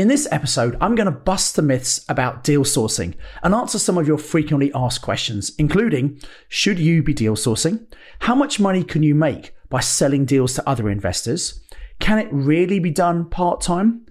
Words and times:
In 0.00 0.08
this 0.08 0.26
episode, 0.30 0.78
I'm 0.80 0.94
going 0.94 1.04
to 1.04 1.10
bust 1.10 1.56
the 1.56 1.60
myths 1.60 2.06
about 2.08 2.42
deal 2.42 2.64
sourcing 2.64 3.12
and 3.42 3.54
answer 3.54 3.78
some 3.78 3.98
of 3.98 4.08
your 4.08 4.16
frequently 4.16 4.72
asked 4.74 5.02
questions, 5.02 5.52
including 5.58 6.18
should 6.48 6.78
you 6.78 7.02
be 7.02 7.12
deal 7.12 7.36
sourcing? 7.36 7.86
How 8.20 8.34
much 8.34 8.58
money 8.58 8.82
can 8.82 9.02
you 9.02 9.14
make 9.14 9.54
by 9.68 9.80
selling 9.80 10.24
deals 10.24 10.54
to 10.54 10.66
other 10.66 10.88
investors? 10.88 11.62
Can 11.98 12.18
it 12.18 12.32
really 12.32 12.78
be 12.78 12.90
done 12.90 13.28
part 13.28 13.60
time? 13.60 14.06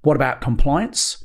What 0.00 0.16
about 0.16 0.40
compliance? 0.40 1.22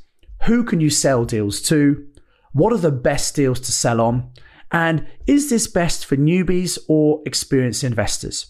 Who 0.47 0.65
can 0.65 0.81
you 0.81 0.89
sell 0.89 1.23
deals 1.23 1.61
to? 1.69 2.05
What 2.51 2.73
are 2.73 2.77
the 2.77 2.91
best 2.91 3.37
deals 3.37 3.61
to 3.61 3.71
sell 3.71 4.01
on? 4.01 4.33
And 4.69 5.07
is 5.27 5.49
this 5.49 5.67
best 5.67 6.05
for 6.05 6.17
newbies 6.17 6.77
or 6.89 7.21
experienced 7.25 7.85
investors? 7.85 8.47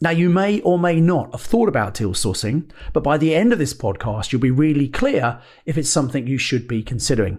Now, 0.00 0.10
you 0.10 0.28
may 0.28 0.60
or 0.60 0.78
may 0.78 1.00
not 1.00 1.32
have 1.32 1.40
thought 1.40 1.68
about 1.68 1.94
deal 1.94 2.12
sourcing, 2.12 2.70
but 2.92 3.02
by 3.02 3.18
the 3.18 3.34
end 3.34 3.52
of 3.52 3.58
this 3.58 3.74
podcast, 3.74 4.30
you'll 4.30 4.40
be 4.40 4.50
really 4.50 4.88
clear 4.88 5.40
if 5.66 5.76
it's 5.76 5.90
something 5.90 6.26
you 6.26 6.38
should 6.38 6.68
be 6.68 6.82
considering. 6.82 7.38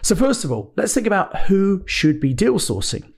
So, 0.00 0.14
first 0.14 0.44
of 0.44 0.50
all, 0.50 0.72
let's 0.76 0.94
think 0.94 1.06
about 1.06 1.36
who 1.42 1.82
should 1.86 2.18
be 2.18 2.32
deal 2.32 2.54
sourcing. 2.54 3.12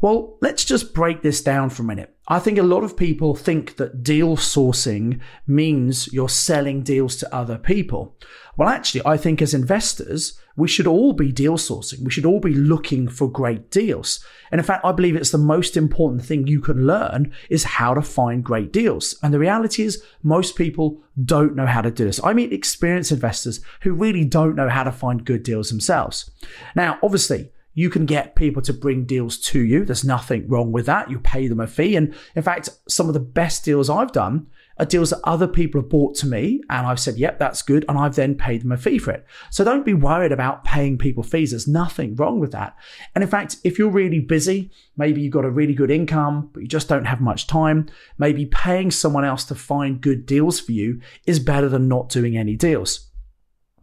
Well, 0.00 0.36
let's 0.40 0.64
just 0.64 0.94
break 0.94 1.22
this 1.22 1.42
down 1.42 1.70
for 1.70 1.82
a 1.82 1.86
minute. 1.86 2.14
I 2.28 2.38
think 2.38 2.56
a 2.56 2.62
lot 2.62 2.84
of 2.84 2.96
people 2.96 3.34
think 3.34 3.76
that 3.76 4.02
deal 4.02 4.36
sourcing 4.36 5.20
means 5.46 6.12
you're 6.12 6.28
selling 6.28 6.82
deals 6.82 7.16
to 7.16 7.34
other 7.34 7.58
people. 7.58 8.16
Well, 8.56 8.68
actually, 8.68 9.02
I 9.04 9.16
think 9.16 9.42
as 9.42 9.54
investors, 9.54 10.38
we 10.56 10.68
should 10.68 10.86
all 10.86 11.14
be 11.14 11.32
deal 11.32 11.56
sourcing. 11.56 12.04
We 12.04 12.10
should 12.10 12.26
all 12.26 12.38
be 12.38 12.54
looking 12.54 13.08
for 13.08 13.30
great 13.30 13.70
deals. 13.70 14.24
And 14.50 14.60
in 14.60 14.64
fact, 14.64 14.84
I 14.84 14.92
believe 14.92 15.16
it's 15.16 15.30
the 15.30 15.38
most 15.38 15.76
important 15.76 16.24
thing 16.24 16.46
you 16.46 16.60
can 16.60 16.86
learn 16.86 17.32
is 17.48 17.64
how 17.64 17.94
to 17.94 18.02
find 18.02 18.44
great 18.44 18.72
deals. 18.72 19.18
And 19.22 19.32
the 19.32 19.38
reality 19.38 19.82
is 19.82 20.02
most 20.22 20.54
people 20.54 21.02
don't 21.24 21.56
know 21.56 21.66
how 21.66 21.80
to 21.80 21.90
do 21.90 22.04
this. 22.04 22.20
I 22.22 22.34
meet 22.34 22.52
experienced 22.52 23.10
investors 23.10 23.60
who 23.80 23.94
really 23.94 24.24
don't 24.24 24.54
know 24.54 24.68
how 24.68 24.84
to 24.84 24.92
find 24.92 25.24
good 25.24 25.42
deals 25.42 25.70
themselves. 25.70 26.30
Now, 26.76 26.98
obviously, 27.02 27.50
you 27.74 27.88
can 27.88 28.06
get 28.06 28.36
people 28.36 28.62
to 28.62 28.72
bring 28.72 29.04
deals 29.04 29.38
to 29.38 29.60
you. 29.60 29.84
There's 29.84 30.04
nothing 30.04 30.46
wrong 30.48 30.72
with 30.72 30.86
that. 30.86 31.10
You 31.10 31.18
pay 31.18 31.48
them 31.48 31.60
a 31.60 31.66
fee. 31.66 31.96
And 31.96 32.14
in 32.34 32.42
fact, 32.42 32.68
some 32.88 33.08
of 33.08 33.14
the 33.14 33.20
best 33.20 33.64
deals 33.64 33.88
I've 33.88 34.12
done 34.12 34.46
are 34.78 34.86
deals 34.86 35.10
that 35.10 35.20
other 35.24 35.46
people 35.46 35.80
have 35.80 35.90
bought 35.90 36.14
to 36.16 36.26
me 36.26 36.60
and 36.68 36.86
I've 36.86 37.00
said, 37.00 37.16
yep, 37.16 37.38
that's 37.38 37.62
good. 37.62 37.84
And 37.88 37.98
I've 37.98 38.14
then 38.14 38.34
paid 38.34 38.62
them 38.62 38.72
a 38.72 38.76
fee 38.76 38.98
for 38.98 39.10
it. 39.10 39.26
So 39.50 39.64
don't 39.64 39.86
be 39.86 39.94
worried 39.94 40.32
about 40.32 40.64
paying 40.64 40.98
people 40.98 41.22
fees. 41.22 41.50
There's 41.50 41.68
nothing 41.68 42.16
wrong 42.16 42.40
with 42.40 42.52
that. 42.52 42.76
And 43.14 43.22
in 43.22 43.30
fact, 43.30 43.56
if 43.64 43.78
you're 43.78 43.90
really 43.90 44.20
busy, 44.20 44.70
maybe 44.96 45.20
you've 45.20 45.32
got 45.32 45.44
a 45.44 45.50
really 45.50 45.74
good 45.74 45.90
income, 45.90 46.50
but 46.52 46.62
you 46.62 46.68
just 46.68 46.88
don't 46.88 47.06
have 47.06 47.20
much 47.20 47.46
time, 47.46 47.88
maybe 48.18 48.46
paying 48.46 48.90
someone 48.90 49.24
else 49.24 49.44
to 49.44 49.54
find 49.54 50.00
good 50.00 50.26
deals 50.26 50.60
for 50.60 50.72
you 50.72 51.00
is 51.26 51.38
better 51.38 51.68
than 51.68 51.88
not 51.88 52.08
doing 52.08 52.36
any 52.36 52.56
deals. 52.56 53.08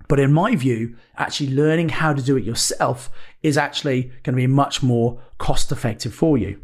But 0.09 0.19
in 0.19 0.33
my 0.33 0.55
view, 0.55 0.95
actually 1.17 1.53
learning 1.53 1.89
how 1.89 2.13
to 2.13 2.21
do 2.21 2.35
it 2.35 2.43
yourself 2.43 3.11
is 3.43 3.57
actually 3.57 4.03
going 4.23 4.33
to 4.35 4.41
be 4.41 4.47
much 4.47 4.83
more 4.83 5.21
cost 5.37 5.71
effective 5.71 6.13
for 6.13 6.37
you. 6.37 6.61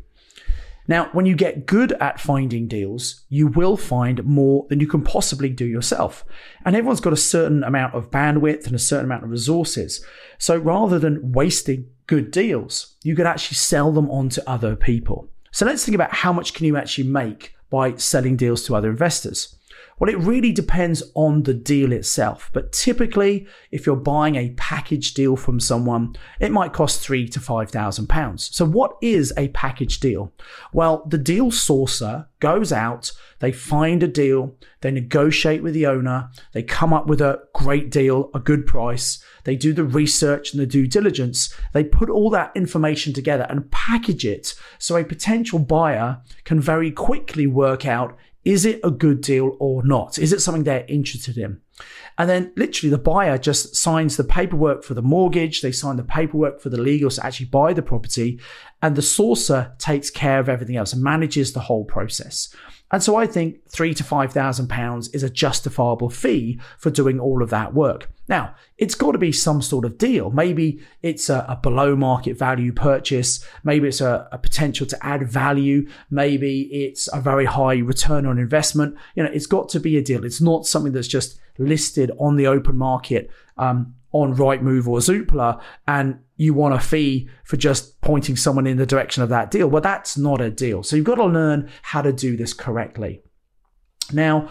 Now, 0.87 1.09
when 1.13 1.25
you 1.25 1.35
get 1.35 1.65
good 1.65 1.93
at 1.93 2.19
finding 2.19 2.67
deals, 2.67 3.23
you 3.30 3.47
will 3.47 3.75
find 3.75 4.23
more 4.23 4.67
than 4.69 4.80
you 4.80 4.87
can 4.87 5.02
possibly 5.02 5.49
do 5.49 5.65
yourself. 5.65 6.23
And 6.64 6.75
everyone's 6.75 6.99
got 6.99 7.14
a 7.14 7.17
certain 7.17 7.64
amount 7.64 7.95
of 7.95 8.11
bandwidth 8.11 8.67
and 8.67 8.75
a 8.75 8.80
certain 8.80 9.05
amount 9.05 9.23
of 9.23 9.31
resources. 9.31 10.05
So 10.37 10.58
rather 10.58 10.99
than 10.99 11.31
wasting 11.31 11.87
good 12.05 12.30
deals, 12.30 12.95
you 13.03 13.15
could 13.15 13.25
actually 13.25 13.55
sell 13.55 13.91
them 13.91 14.11
on 14.11 14.30
to 14.30 14.49
other 14.49 14.75
people. 14.75 15.30
So 15.52 15.65
let's 15.65 15.83
think 15.83 15.95
about 15.95 16.14
how 16.14 16.31
much 16.31 16.53
can 16.53 16.67
you 16.67 16.77
actually 16.77 17.08
make 17.08 17.55
by 17.71 17.95
selling 17.95 18.35
deals 18.35 18.64
to 18.65 18.75
other 18.75 18.91
investors. 18.91 19.55
Well, 19.99 20.09
it 20.09 20.17
really 20.17 20.52
depends 20.52 21.03
on 21.13 21.43
the 21.43 21.53
deal 21.53 21.93
itself. 21.93 22.49
But 22.53 22.73
typically, 22.73 23.47
if 23.71 23.86
you're 23.86 23.95
buying 23.95 24.36
a 24.36 24.53
package 24.58 25.13
deal 25.13 25.36
from 25.36 25.59
someone, 25.59 26.15
it 26.39 26.52
might 26.52 26.73
cost 26.73 27.02
three 27.02 27.27
to 27.30 27.39
five 27.39 27.71
thousand 27.71 28.08
pounds. 28.08 28.49
So 28.53 28.65
what 28.65 28.97
is 29.02 29.33
a 29.37 29.47
package 29.49 29.99
deal? 29.99 30.33
Well, 30.73 31.05
the 31.08 31.17
deal 31.17 31.52
sourcer 31.52 32.27
goes 32.39 32.71
out, 32.71 33.11
they 33.39 33.52
find 33.52 34.03
a 34.03 34.08
deal, 34.08 34.55
they 34.81 34.91
negotiate 34.91 35.64
with 35.64 35.73
the 35.73 35.87
owner, 35.87 36.30
they 36.53 36.61
come 36.61 36.93
up 36.93 37.08
with 37.08 37.21
a 37.21 37.39
great 37.53 37.89
deal, 37.89 38.30
a 38.33 38.39
good 38.39 38.67
price, 38.67 39.23
they 39.45 39.55
do 39.55 39.73
the 39.73 39.83
research 39.83 40.53
and 40.53 40.61
the 40.61 40.67
due 40.67 40.87
diligence, 40.87 41.53
they 41.73 41.83
put 41.83 42.09
all 42.09 42.30
that 42.30 42.52
information 42.55 43.14
together 43.14 43.47
and 43.49 43.71
package 43.71 44.25
it 44.25 44.53
so 44.77 44.95
a 44.95 45.03
potential 45.03 45.59
buyer 45.59 46.21
can 46.43 46.59
very 46.59 46.91
quickly 46.91 47.47
work 47.47 47.85
out 47.85 48.17
is 48.45 48.64
it 48.64 48.80
a 48.83 48.92
good 48.92 49.22
deal 49.22 49.58
or 49.60 49.83
not? 49.83 50.20
Is 50.20 50.32
it 50.32 50.42
something 50.42 50.64
they're 50.64 50.86
interested 50.88 51.38
in? 51.38 51.60
And 52.17 52.30
then 52.30 52.54
literally 52.56 52.92
the 52.92 52.98
buyer 52.98 53.38
just 53.38 53.76
signs 53.76 54.16
the 54.16 54.23
paperwork 54.23 54.83
for 54.83 54.94
the 54.94 55.02
mortgage. 55.02 55.61
They 55.61 55.72
sign 55.72 55.98
the 55.98 56.04
paperwork 56.04 56.61
for 56.61 56.70
the 56.70 56.78
legals 56.78 57.16
to 57.16 57.26
actually 57.26 57.48
buy 57.48 57.73
the 57.73 57.82
property. 57.82 58.39
And 58.82 58.95
the 58.95 59.02
sourcer 59.02 59.78
takes 59.80 60.10
care 60.10 60.39
of 60.39 60.48
everything 60.48 60.78
else 60.78 60.94
and 60.94 61.04
manages 61.04 61.52
the 61.52 61.60
whole 61.60 61.83
process. 61.83 62.56
And 62.91 63.01
so 63.01 63.15
I 63.15 63.25
think 63.25 63.67
three 63.69 63.93
to 63.95 64.03
five 64.03 64.31
thousand 64.31 64.69
pounds 64.69 65.07
is 65.09 65.23
a 65.23 65.29
justifiable 65.29 66.09
fee 66.09 66.59
for 66.77 66.89
doing 66.89 67.19
all 67.19 67.41
of 67.41 67.49
that 67.49 67.73
work. 67.73 68.09
Now, 68.27 68.55
it's 68.77 68.95
got 68.95 69.11
to 69.11 69.17
be 69.17 69.31
some 69.31 69.61
sort 69.61 69.85
of 69.85 69.97
deal. 69.97 70.31
Maybe 70.31 70.79
it's 71.01 71.29
a, 71.29 71.45
a 71.47 71.55
below 71.55 71.95
market 71.95 72.37
value 72.37 72.71
purchase. 72.71 73.45
Maybe 73.63 73.87
it's 73.87 74.01
a, 74.01 74.27
a, 74.31 74.37
potential 74.37 74.87
to 74.87 75.05
add 75.05 75.29
value. 75.29 75.87
Maybe 76.09 76.61
it's 76.71 77.07
a 77.13 77.21
very 77.21 77.45
high 77.45 77.77
return 77.77 78.25
on 78.25 78.39
investment. 78.39 78.97
You 79.15 79.23
know, 79.23 79.31
it's 79.31 79.45
got 79.45 79.69
to 79.69 79.79
be 79.79 79.97
a 79.97 80.02
deal. 80.02 80.25
It's 80.25 80.41
not 80.41 80.65
something 80.65 80.91
that's 80.91 81.07
just 81.07 81.39
listed 81.57 82.11
on 82.19 82.35
the 82.35 82.47
open 82.47 82.77
market 82.77 83.29
um, 83.57 83.95
on 84.11 84.35
Rightmove 84.35 84.87
or 84.87 84.99
Zoopla, 84.99 85.61
and 85.87 86.19
you 86.37 86.53
want 86.53 86.73
a 86.73 86.79
fee 86.79 87.29
for 87.43 87.57
just 87.57 87.99
pointing 88.01 88.35
someone 88.35 88.67
in 88.67 88.77
the 88.77 88.85
direction 88.85 89.23
of 89.23 89.29
that 89.29 89.51
deal. 89.51 89.67
Well, 89.67 89.81
that's 89.81 90.17
not 90.17 90.41
a 90.41 90.49
deal. 90.49 90.83
So 90.83 90.95
you've 90.95 91.05
got 91.05 91.15
to 91.15 91.25
learn 91.25 91.69
how 91.81 92.01
to 92.01 92.11
do 92.11 92.35
this 92.35 92.53
correctly. 92.53 93.21
Now, 94.11 94.49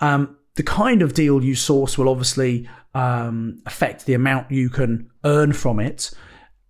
um, 0.00 0.36
the 0.54 0.62
kind 0.62 1.02
of 1.02 1.14
deal 1.14 1.42
you 1.42 1.54
source 1.54 1.98
will 1.98 2.08
obviously 2.08 2.68
um, 2.94 3.60
affect 3.66 4.06
the 4.06 4.14
amount 4.14 4.50
you 4.50 4.70
can 4.70 5.10
earn 5.24 5.52
from 5.52 5.80
it. 5.80 6.10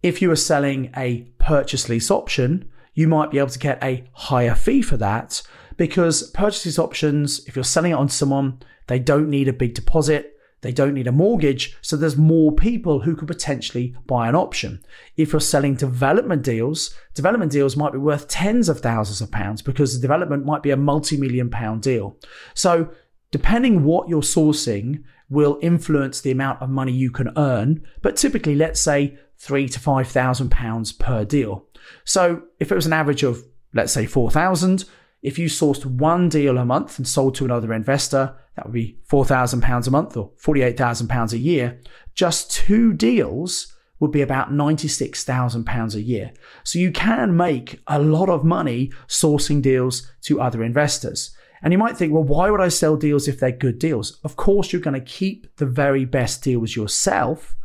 If 0.02 0.22
you 0.22 0.30
are 0.30 0.36
selling 0.36 0.90
a 0.96 1.22
purchase 1.38 1.88
lease 1.88 2.10
option, 2.10 2.70
you 2.94 3.08
might 3.08 3.30
be 3.30 3.38
able 3.38 3.50
to 3.50 3.58
get 3.58 3.82
a 3.82 4.04
higher 4.12 4.54
fee 4.54 4.82
for 4.82 4.96
that 4.98 5.42
because 5.76 6.30
purchase 6.30 6.64
lease 6.64 6.78
options, 6.78 7.44
if 7.46 7.56
you're 7.56 7.64
selling 7.64 7.92
it 7.92 7.96
on 7.96 8.08
someone, 8.08 8.60
they 8.86 8.98
don't 8.98 9.28
need 9.28 9.48
a 9.48 9.52
big 9.52 9.74
deposit. 9.74 10.33
They 10.64 10.72
don't 10.72 10.94
need 10.94 11.06
a 11.06 11.12
mortgage, 11.12 11.76
so 11.82 11.94
there's 11.94 12.16
more 12.16 12.50
people 12.50 13.00
who 13.00 13.14
could 13.14 13.28
potentially 13.28 13.94
buy 14.06 14.30
an 14.30 14.34
option. 14.34 14.82
If 15.18 15.32
you're 15.32 15.40
selling 15.40 15.74
development 15.74 16.42
deals, 16.42 16.96
development 17.12 17.52
deals 17.52 17.76
might 17.76 17.92
be 17.92 17.98
worth 17.98 18.28
tens 18.28 18.70
of 18.70 18.80
thousands 18.80 19.20
of 19.20 19.30
pounds 19.30 19.60
because 19.60 19.94
the 19.94 20.00
development 20.00 20.46
might 20.46 20.62
be 20.62 20.70
a 20.70 20.76
multi-million 20.78 21.50
pound 21.50 21.82
deal. 21.82 22.16
So 22.54 22.88
depending 23.30 23.84
what 23.84 24.08
you're 24.08 24.22
sourcing 24.22 25.04
will 25.28 25.58
influence 25.60 26.22
the 26.22 26.30
amount 26.30 26.62
of 26.62 26.70
money 26.70 26.92
you 26.92 27.10
can 27.10 27.30
earn, 27.36 27.86
but 28.00 28.16
typically 28.16 28.54
let's 28.54 28.80
say 28.80 29.18
three 29.36 29.68
to 29.68 29.78
five 29.78 30.08
thousand 30.08 30.50
pounds 30.50 30.92
per 30.92 31.26
deal. 31.26 31.66
So 32.04 32.42
if 32.58 32.72
it 32.72 32.74
was 32.74 32.86
an 32.86 32.94
average 32.94 33.22
of 33.22 33.44
let's 33.74 33.92
say 33.92 34.06
four 34.06 34.30
thousand, 34.30 34.86
if 35.24 35.38
you 35.38 35.46
sourced 35.46 35.86
one 35.86 36.28
deal 36.28 36.58
a 36.58 36.66
month 36.66 36.98
and 36.98 37.08
sold 37.08 37.34
to 37.34 37.46
another 37.46 37.72
investor, 37.72 38.36
that 38.54 38.66
would 38.66 38.74
be 38.74 38.98
£4,000 39.08 39.86
a 39.86 39.90
month 39.90 40.16
or 40.18 40.30
£48,000 40.32 41.32
a 41.32 41.38
year. 41.38 41.80
Just 42.14 42.52
two 42.52 42.92
deals 42.92 43.74
would 44.00 44.12
be 44.12 44.20
about 44.20 44.52
£96,000 44.52 45.94
a 45.94 46.02
year. 46.02 46.32
So 46.62 46.78
you 46.78 46.92
can 46.92 47.34
make 47.34 47.80
a 47.86 47.98
lot 47.98 48.28
of 48.28 48.44
money 48.44 48.92
sourcing 49.08 49.62
deals 49.62 50.12
to 50.24 50.42
other 50.42 50.62
investors. 50.62 51.34
And 51.62 51.72
you 51.72 51.78
might 51.78 51.96
think, 51.96 52.12
well, 52.12 52.22
why 52.22 52.50
would 52.50 52.60
I 52.60 52.68
sell 52.68 52.94
deals 52.94 53.26
if 53.26 53.40
they're 53.40 53.50
good 53.50 53.78
deals? 53.78 54.20
Of 54.24 54.36
course, 54.36 54.72
you're 54.74 54.82
going 54.82 55.00
to 55.00 55.00
keep 55.00 55.56
the 55.56 55.64
very 55.64 56.04
best 56.04 56.44
deals 56.44 56.76
yourself, 56.76 57.56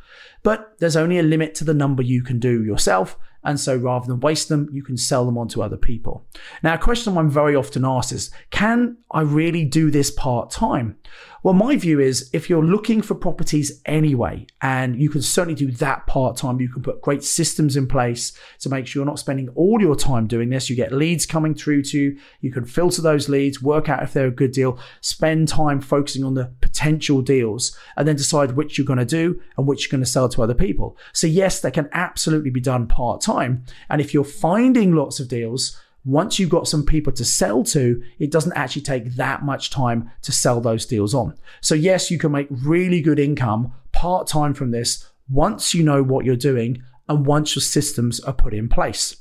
but 0.43 0.79
there's 0.79 0.95
only 0.95 1.19
a 1.19 1.23
limit 1.23 1.55
to 1.55 1.65
the 1.65 1.73
number 1.73 2.03
you 2.03 2.23
can 2.23 2.39
do 2.39 2.63
yourself 2.63 3.17
And 3.43 3.59
so 3.59 3.75
rather 3.75 4.07
than 4.07 4.19
waste 4.19 4.49
them, 4.49 4.69
you 4.71 4.83
can 4.83 4.97
sell 4.97 5.25
them 5.25 5.37
on 5.37 5.47
to 5.49 5.63
other 5.63 5.77
people. 5.77 6.25
Now, 6.61 6.73
a 6.73 6.77
question 6.77 7.17
I'm 7.17 7.29
very 7.29 7.55
often 7.55 7.85
asked 7.85 8.11
is, 8.11 8.31
can 8.51 8.97
I 9.11 9.21
really 9.21 9.65
do 9.65 9.91
this 9.91 10.11
part 10.11 10.51
time? 10.51 10.97
Well, 11.41 11.53
my 11.53 11.77
view 11.77 12.01
is 12.01 12.29
if 12.33 12.49
you're 12.49 12.65
looking 12.65 13.01
for 13.01 13.15
properties 13.15 13.81
anyway, 13.85 14.45
and 14.61 15.01
you 15.01 15.09
can 15.09 15.21
certainly 15.21 15.55
do 15.55 15.71
that 15.77 16.05
part 16.05 16.35
time, 16.35 16.59
you 16.59 16.67
can 16.67 16.81
put 16.81 17.01
great 17.01 17.23
systems 17.23 17.77
in 17.77 17.87
place 17.87 18.33
to 18.59 18.69
make 18.69 18.85
sure 18.85 18.99
you're 18.99 19.05
not 19.05 19.19
spending 19.19 19.47
all 19.55 19.79
your 19.79 19.95
time 19.95 20.27
doing 20.27 20.49
this. 20.49 20.69
You 20.69 20.75
get 20.75 20.91
leads 20.91 21.25
coming 21.25 21.55
through 21.55 21.83
to 21.83 21.97
you. 21.97 22.19
You 22.41 22.51
can 22.51 22.65
filter 22.65 23.01
those 23.01 23.29
leads, 23.29 23.61
work 23.61 23.87
out 23.87 24.03
if 24.03 24.11
they're 24.11 24.27
a 24.27 24.31
good 24.31 24.51
deal, 24.51 24.79
spend 24.99 25.47
time 25.47 25.79
focusing 25.79 26.25
on 26.25 26.33
the 26.33 26.51
potential 26.59 27.21
deals, 27.21 27.77
and 27.95 28.05
then 28.05 28.17
decide 28.17 28.51
which 28.51 28.77
you're 28.77 28.85
going 28.85 28.99
to 28.99 29.05
do 29.05 29.41
and 29.57 29.65
which 29.65 29.85
you're 29.85 29.97
going 29.97 30.03
to 30.03 30.09
sell 30.09 30.27
to 30.27 30.43
other 30.43 30.53
people. 30.53 30.97
So, 31.13 31.25
yes, 31.25 31.61
that 31.61 31.73
can 31.73 31.87
absolutely 31.93 32.49
be 32.49 32.59
done 32.59 32.85
part 32.85 33.21
time. 33.21 33.29
And 33.45 34.01
if 34.01 34.13
you're 34.13 34.23
finding 34.23 34.95
lots 34.95 35.19
of 35.19 35.27
deals, 35.27 35.79
once 36.05 36.39
you've 36.39 36.49
got 36.49 36.67
some 36.67 36.85
people 36.85 37.13
to 37.13 37.25
sell 37.25 37.63
to, 37.63 38.01
it 38.19 38.31
doesn't 38.31 38.53
actually 38.53 38.81
take 38.81 39.15
that 39.15 39.43
much 39.43 39.69
time 39.69 40.09
to 40.21 40.31
sell 40.31 40.61
those 40.61 40.85
deals 40.85 41.13
on. 41.13 41.35
So, 41.61 41.75
yes, 41.75 42.09
you 42.09 42.17
can 42.17 42.31
make 42.31 42.47
really 42.49 43.01
good 43.01 43.19
income 43.19 43.73
part 43.91 44.27
time 44.27 44.53
from 44.53 44.71
this 44.71 45.09
once 45.29 45.73
you 45.73 45.83
know 45.83 46.01
what 46.01 46.25
you're 46.25 46.35
doing 46.35 46.81
and 47.07 47.25
once 47.25 47.55
your 47.55 47.61
systems 47.61 48.19
are 48.21 48.33
put 48.33 48.53
in 48.53 48.69
place. 48.69 49.17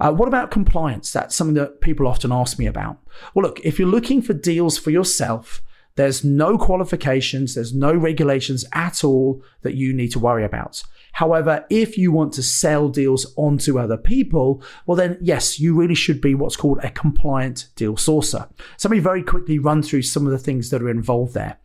Uh, 0.00 0.12
what 0.12 0.28
about 0.28 0.50
compliance? 0.50 1.12
That's 1.12 1.34
something 1.34 1.54
that 1.54 1.80
people 1.80 2.06
often 2.06 2.32
ask 2.32 2.58
me 2.58 2.66
about. 2.66 2.98
Well, 3.34 3.44
look, 3.44 3.60
if 3.60 3.78
you're 3.78 3.88
looking 3.88 4.22
for 4.22 4.34
deals 4.34 4.76
for 4.76 4.90
yourself, 4.90 5.62
there's 5.98 6.22
no 6.22 6.56
qualifications, 6.56 7.56
there's 7.56 7.74
no 7.74 7.92
regulations 7.92 8.64
at 8.72 9.02
all 9.02 9.42
that 9.62 9.74
you 9.74 9.92
need 9.92 10.12
to 10.12 10.20
worry 10.20 10.44
about. 10.44 10.80
However, 11.14 11.66
if 11.70 11.98
you 11.98 12.12
want 12.12 12.32
to 12.34 12.42
sell 12.44 12.88
deals 12.88 13.34
onto 13.36 13.80
other 13.80 13.96
people, 13.96 14.62
well, 14.86 14.94
then 14.94 15.18
yes, 15.20 15.58
you 15.58 15.74
really 15.74 15.96
should 15.96 16.20
be 16.20 16.36
what's 16.36 16.54
called 16.54 16.78
a 16.84 16.90
compliant 16.90 17.66
deal 17.74 17.96
sourcer. 17.96 18.48
So 18.76 18.88
let 18.88 18.92
me 18.94 19.00
very 19.00 19.24
quickly 19.24 19.58
run 19.58 19.82
through 19.82 20.02
some 20.02 20.24
of 20.24 20.30
the 20.30 20.38
things 20.38 20.70
that 20.70 20.80
are 20.80 20.88
involved 20.88 21.34
there. 21.34 21.58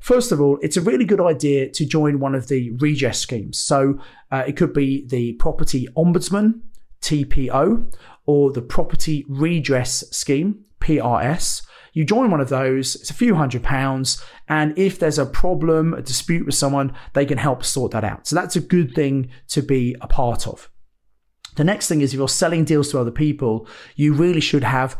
First 0.00 0.32
of 0.32 0.40
all, 0.40 0.58
it's 0.60 0.76
a 0.76 0.80
really 0.80 1.04
good 1.04 1.20
idea 1.20 1.70
to 1.70 1.86
join 1.86 2.18
one 2.18 2.34
of 2.34 2.48
the 2.48 2.72
redress 2.72 3.20
schemes. 3.20 3.60
So 3.60 4.00
uh, 4.32 4.42
it 4.44 4.56
could 4.56 4.72
be 4.72 5.06
the 5.06 5.34
Property 5.34 5.86
Ombudsman, 5.96 6.62
TPO, 7.00 7.94
or 8.26 8.50
the 8.50 8.62
Property 8.62 9.24
Redress 9.28 10.02
Scheme, 10.10 10.64
PRS. 10.80 11.62
You 11.98 12.04
join 12.04 12.30
one 12.30 12.40
of 12.40 12.48
those, 12.48 12.94
it's 12.94 13.10
a 13.10 13.14
few 13.14 13.34
hundred 13.34 13.64
pounds, 13.64 14.22
and 14.46 14.78
if 14.78 15.00
there's 15.00 15.18
a 15.18 15.26
problem, 15.26 15.94
a 15.94 16.00
dispute 16.00 16.46
with 16.46 16.54
someone, 16.54 16.94
they 17.12 17.26
can 17.26 17.38
help 17.38 17.64
sort 17.64 17.90
that 17.90 18.04
out. 18.04 18.28
So 18.28 18.36
that's 18.36 18.54
a 18.54 18.60
good 18.60 18.94
thing 18.94 19.30
to 19.48 19.62
be 19.62 19.96
a 20.00 20.06
part 20.06 20.46
of. 20.46 20.70
The 21.56 21.64
next 21.64 21.88
thing 21.88 22.00
is 22.00 22.14
if 22.14 22.18
you're 22.18 22.28
selling 22.28 22.64
deals 22.64 22.92
to 22.92 23.00
other 23.00 23.10
people, 23.10 23.66
you 23.96 24.12
really 24.12 24.40
should 24.40 24.62
have 24.62 24.96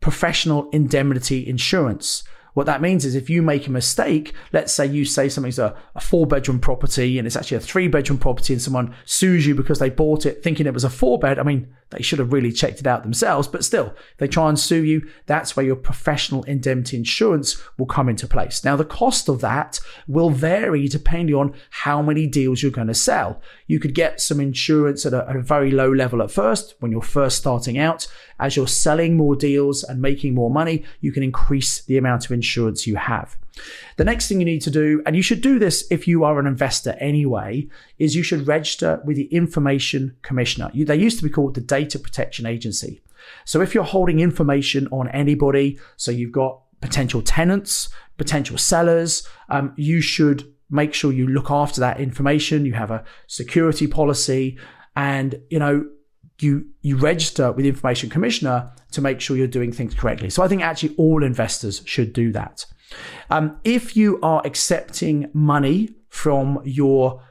professional 0.00 0.68
indemnity 0.70 1.46
insurance. 1.46 2.24
What 2.54 2.66
that 2.66 2.82
means 2.82 3.04
is 3.04 3.14
if 3.14 3.30
you 3.30 3.40
make 3.40 3.68
a 3.68 3.70
mistake, 3.70 4.34
let's 4.52 4.72
say 4.72 4.84
you 4.84 5.04
say 5.04 5.28
something's 5.28 5.60
a, 5.60 5.76
a 5.94 6.00
four 6.00 6.26
bedroom 6.26 6.58
property 6.58 7.18
and 7.18 7.26
it's 7.26 7.36
actually 7.36 7.58
a 7.58 7.60
three 7.60 7.86
bedroom 7.86 8.18
property 8.18 8.52
and 8.52 8.60
someone 8.60 8.96
sues 9.04 9.46
you 9.46 9.54
because 9.54 9.78
they 9.78 9.90
bought 9.90 10.26
it 10.26 10.42
thinking 10.42 10.66
it 10.66 10.74
was 10.74 10.82
a 10.82 10.90
four 10.90 11.20
bed. 11.20 11.38
I 11.38 11.44
mean, 11.44 11.72
they 11.92 12.02
should 12.02 12.18
have 12.18 12.32
really 12.32 12.50
checked 12.50 12.80
it 12.80 12.86
out 12.86 13.02
themselves, 13.02 13.46
but 13.46 13.64
still, 13.64 13.94
they 14.18 14.26
try 14.26 14.48
and 14.48 14.58
sue 14.58 14.82
you. 14.82 15.08
That's 15.26 15.54
where 15.54 15.64
your 15.64 15.76
professional 15.76 16.42
indemnity 16.44 16.96
insurance 16.96 17.62
will 17.78 17.86
come 17.86 18.08
into 18.08 18.26
place. 18.26 18.64
Now, 18.64 18.76
the 18.76 18.84
cost 18.84 19.28
of 19.28 19.40
that 19.42 19.78
will 20.08 20.30
vary 20.30 20.88
depending 20.88 21.36
on 21.36 21.54
how 21.70 22.02
many 22.02 22.26
deals 22.26 22.62
you're 22.62 22.72
going 22.72 22.88
to 22.88 22.94
sell. 22.94 23.40
You 23.66 23.78
could 23.78 23.94
get 23.94 24.20
some 24.20 24.40
insurance 24.40 25.06
at 25.06 25.12
a, 25.12 25.28
at 25.28 25.36
a 25.36 25.42
very 25.42 25.70
low 25.70 25.92
level 25.92 26.22
at 26.22 26.30
first 26.30 26.74
when 26.80 26.90
you're 26.90 27.02
first 27.02 27.38
starting 27.38 27.78
out. 27.78 28.08
As 28.40 28.56
you're 28.56 28.66
selling 28.66 29.16
more 29.16 29.36
deals 29.36 29.84
and 29.84 30.00
making 30.00 30.34
more 30.34 30.50
money, 30.50 30.84
you 31.00 31.12
can 31.12 31.22
increase 31.22 31.82
the 31.82 31.98
amount 31.98 32.24
of 32.24 32.32
insurance 32.32 32.86
you 32.86 32.96
have. 32.96 33.36
The 33.96 34.04
next 34.04 34.28
thing 34.28 34.40
you 34.40 34.46
need 34.46 34.62
to 34.62 34.70
do, 34.70 35.02
and 35.04 35.14
you 35.14 35.22
should 35.22 35.40
do 35.40 35.58
this 35.58 35.86
if 35.90 36.08
you 36.08 36.24
are 36.24 36.38
an 36.38 36.46
investor 36.46 36.96
anyway, 36.98 37.68
is 37.98 38.16
you 38.16 38.22
should 38.22 38.46
register 38.46 39.00
with 39.04 39.16
the 39.16 39.26
Information 39.26 40.16
Commissioner. 40.22 40.70
They 40.74 40.96
used 40.96 41.18
to 41.18 41.24
be 41.24 41.30
called 41.30 41.54
the 41.54 41.60
Data 41.60 41.98
Protection 41.98 42.46
Agency. 42.46 43.02
So 43.44 43.60
if 43.60 43.74
you're 43.74 43.84
holding 43.84 44.20
information 44.20 44.88
on 44.88 45.08
anybody, 45.08 45.78
so 45.96 46.10
you've 46.10 46.32
got 46.32 46.60
potential 46.80 47.22
tenants, 47.22 47.88
potential 48.16 48.58
sellers, 48.58 49.26
um, 49.48 49.72
you 49.76 50.00
should 50.00 50.52
make 50.70 50.94
sure 50.94 51.12
you 51.12 51.26
look 51.26 51.50
after 51.50 51.80
that 51.80 52.00
information. 52.00 52.66
You 52.66 52.72
have 52.72 52.90
a 52.90 53.04
security 53.26 53.86
policy, 53.86 54.58
and 54.96 55.40
you 55.50 55.58
know 55.58 55.86
you 56.42 56.66
you 56.80 56.96
register 56.96 57.52
with 57.52 57.64
the 57.64 57.68
information 57.68 58.10
commissioner 58.10 58.70
to 58.92 59.00
make 59.00 59.20
sure 59.20 59.36
you're 59.36 59.46
doing 59.46 59.72
things 59.72 59.94
correctly. 59.94 60.30
So 60.30 60.42
I 60.42 60.48
think 60.48 60.62
actually 60.62 60.94
all 60.96 61.22
investors 61.22 61.82
should 61.84 62.12
do 62.12 62.32
that. 62.32 62.66
Um, 63.30 63.58
if 63.64 63.96
you 63.96 64.20
are 64.22 64.42
accepting 64.44 65.30
money 65.32 65.90
from 66.08 66.60
your 66.64 67.22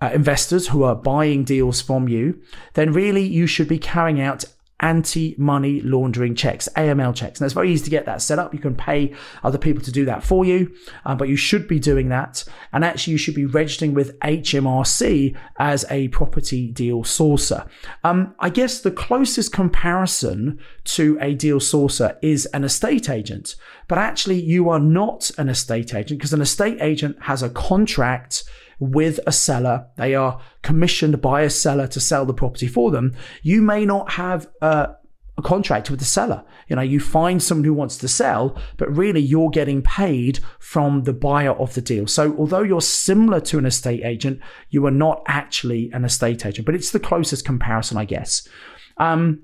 uh, 0.00 0.10
investors 0.12 0.68
who 0.68 0.82
are 0.82 0.94
buying 0.94 1.44
deals 1.44 1.80
from 1.80 2.08
you, 2.08 2.40
then 2.74 2.92
really 2.92 3.22
you 3.22 3.46
should 3.46 3.68
be 3.68 3.78
carrying 3.78 4.20
out 4.20 4.44
anti 4.80 5.34
money 5.38 5.80
laundering 5.82 6.34
checks, 6.34 6.68
AML 6.76 7.14
checks. 7.14 7.40
And 7.40 7.46
it's 7.46 7.54
very 7.54 7.70
easy 7.70 7.84
to 7.84 7.90
get 7.90 8.06
that 8.06 8.22
set 8.22 8.38
up. 8.38 8.52
You 8.52 8.60
can 8.60 8.74
pay 8.74 9.14
other 9.42 9.58
people 9.58 9.82
to 9.84 9.92
do 9.92 10.04
that 10.06 10.22
for 10.22 10.44
you, 10.44 10.74
uh, 11.04 11.14
but 11.14 11.28
you 11.28 11.36
should 11.36 11.68
be 11.68 11.78
doing 11.78 12.08
that. 12.08 12.44
And 12.72 12.84
actually, 12.84 13.12
you 13.12 13.18
should 13.18 13.34
be 13.34 13.46
registering 13.46 13.94
with 13.94 14.18
HMRC 14.20 15.36
as 15.58 15.84
a 15.90 16.08
property 16.08 16.68
deal 16.68 17.02
sourcer. 17.02 17.68
Um, 18.04 18.34
I 18.38 18.50
guess 18.50 18.80
the 18.80 18.90
closest 18.90 19.52
comparison 19.52 20.58
to 20.84 21.18
a 21.20 21.34
deal 21.34 21.58
sourcer 21.58 22.16
is 22.22 22.46
an 22.46 22.64
estate 22.64 23.08
agent, 23.08 23.56
but 23.88 23.98
actually, 23.98 24.40
you 24.40 24.68
are 24.68 24.80
not 24.80 25.30
an 25.38 25.48
estate 25.48 25.94
agent 25.94 26.18
because 26.18 26.32
an 26.32 26.40
estate 26.40 26.78
agent 26.80 27.16
has 27.22 27.42
a 27.42 27.50
contract 27.50 28.44
with 28.80 29.20
a 29.26 29.32
seller. 29.32 29.86
They 29.96 30.14
are 30.14 30.40
commissioned 30.62 31.20
by 31.20 31.42
a 31.42 31.50
seller 31.50 31.86
to 31.88 32.00
sell 32.00 32.24
the 32.24 32.34
property 32.34 32.66
for 32.66 32.90
them. 32.90 33.14
You 33.42 33.62
may 33.62 33.84
not 33.84 34.12
have 34.12 34.48
a, 34.62 34.88
a 35.36 35.42
contract 35.42 35.90
with 35.90 36.00
the 36.00 36.06
seller. 36.06 36.42
You 36.68 36.76
know, 36.76 36.82
you 36.82 36.98
find 36.98 37.42
someone 37.42 37.64
who 37.64 37.74
wants 37.74 37.98
to 37.98 38.08
sell, 38.08 38.56
but 38.78 38.94
really 38.96 39.20
you're 39.20 39.50
getting 39.50 39.82
paid 39.82 40.40
from 40.58 41.04
the 41.04 41.12
buyer 41.12 41.52
of 41.52 41.74
the 41.74 41.82
deal. 41.82 42.06
So 42.06 42.34
although 42.38 42.62
you're 42.62 42.80
similar 42.80 43.40
to 43.42 43.58
an 43.58 43.66
estate 43.66 44.02
agent, 44.02 44.40
you 44.70 44.84
are 44.86 44.90
not 44.90 45.22
actually 45.28 45.90
an 45.92 46.04
estate 46.04 46.46
agent, 46.46 46.64
but 46.64 46.74
it's 46.74 46.90
the 46.90 47.00
closest 47.00 47.44
comparison, 47.44 47.98
I 47.98 48.06
guess. 48.06 48.48
Um, 48.96 49.42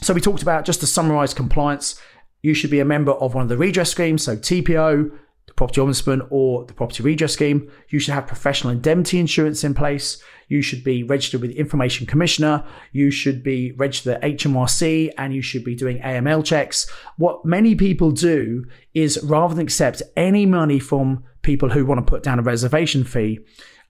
so 0.00 0.14
we 0.14 0.20
talked 0.20 0.42
about 0.42 0.64
just 0.64 0.80
to 0.80 0.86
summarize 0.86 1.32
compliance. 1.32 2.00
You 2.42 2.54
should 2.54 2.70
be 2.70 2.80
a 2.80 2.84
member 2.84 3.12
of 3.12 3.34
one 3.34 3.42
of 3.42 3.48
the 3.48 3.56
redress 3.56 3.90
schemes, 3.90 4.22
so 4.22 4.36
TPO, 4.36 5.10
property 5.54 5.80
ombudsman 5.80 6.26
or 6.30 6.64
the 6.64 6.74
property 6.74 7.02
redress 7.02 7.32
scheme. 7.32 7.70
You 7.88 7.98
should 7.98 8.14
have 8.14 8.26
professional 8.26 8.72
indemnity 8.72 9.18
insurance 9.18 9.64
in 9.64 9.74
place. 9.74 10.22
You 10.48 10.62
should 10.62 10.82
be 10.82 11.02
registered 11.02 11.40
with 11.40 11.50
the 11.50 11.58
information 11.58 12.06
commissioner. 12.06 12.64
You 12.92 13.10
should 13.10 13.42
be 13.42 13.72
registered 13.72 14.14
at 14.14 14.22
HMRC 14.22 15.12
and 15.18 15.34
you 15.34 15.42
should 15.42 15.64
be 15.64 15.74
doing 15.74 15.98
AML 15.98 16.44
checks. 16.44 16.90
What 17.16 17.44
many 17.44 17.74
people 17.74 18.10
do 18.10 18.64
is 18.94 19.22
rather 19.22 19.54
than 19.54 19.64
accept 19.64 20.02
any 20.16 20.46
money 20.46 20.78
from 20.78 21.24
people 21.42 21.70
who 21.70 21.84
want 21.84 21.98
to 21.98 22.10
put 22.10 22.22
down 22.22 22.38
a 22.38 22.42
reservation 22.42 23.04
fee, 23.04 23.40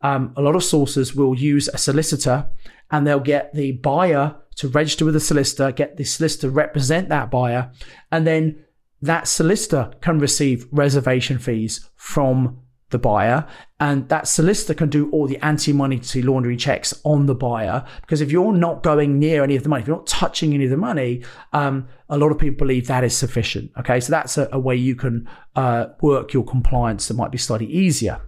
um, 0.03 0.33
a 0.37 0.43
lot 0.43 0.57
of 0.57 0.65
sources 0.65 1.15
will 1.15 1.35
use 1.35 1.69
a 1.69 1.79
solicitor 1.79 2.47
and 2.91 3.07
they'll 3.07 3.21
get 3.21 3.53
the 3.55 3.73
buyer 3.73 4.37
to 4.57 4.69
register 4.69 5.05
with 5.05 5.15
a 5.15 5.21
solicitor, 5.21 5.71
get 5.71 5.97
the 5.97 6.05
solicitor 6.05 6.49
to 6.49 6.51
represent 6.51 7.09
that 7.09 7.31
buyer, 7.31 7.71
and 8.11 8.27
then 8.27 8.65
that 9.03 9.29
solicitor 9.29 9.93
can 10.01 10.19
receive 10.19 10.67
reservation 10.73 11.39
fees 11.39 11.89
from 11.97 12.61
the 12.91 12.99
buyer 12.99 13.47
and 13.81 14.09
that 14.09 14.27
solicitor 14.27 14.73
can 14.73 14.89
do 14.89 15.11
all 15.11 15.27
the 15.27 15.37
anti-money 15.39 16.01
laundering 16.23 16.57
checks 16.57 16.99
on 17.05 17.27
the 17.27 17.35
buyer 17.35 17.85
because 18.01 18.23
if 18.23 18.33
you're 18.33 18.53
not 18.53 18.83
going 18.83 19.19
near 19.19 19.45
any 19.45 19.57
of 19.57 19.63
the 19.63 19.69
money 19.69 19.83
if 19.83 19.87
you're 19.87 19.97
not 19.97 20.07
touching 20.07 20.55
any 20.55 20.65
of 20.65 20.71
the 20.71 20.77
money 20.77 21.23
um, 21.53 21.87
a 22.09 22.17
lot 22.17 22.33
of 22.33 22.39
people 22.39 22.57
believe 22.57 22.87
that 22.87 23.05
is 23.05 23.15
sufficient 23.15 23.71
okay? 23.79 24.01
So 24.01 24.11
that's 24.11 24.39
a, 24.39 24.49
a 24.53 24.59
way 24.59 24.75
you 24.75 24.97
can 24.97 25.29
uh, 25.55 25.89
work 26.01 26.33
your 26.33 26.45
compliance 26.45 27.09
that 27.09 27.15
might 27.15 27.31
be 27.31 27.39
slightly 27.39 27.67
easier. 27.67 28.23